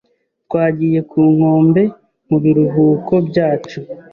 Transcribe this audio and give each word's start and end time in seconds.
Twagiye 0.45 0.99
ku 1.09 1.19
nkombe 1.35 1.83
mu 2.27 2.37
biruhuko 2.43 3.13
byacu. 3.27 3.79